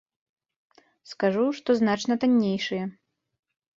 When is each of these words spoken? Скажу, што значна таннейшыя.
Скажу, 1.11 1.45
што 1.59 1.69
значна 1.81 2.13
таннейшыя. 2.25 2.83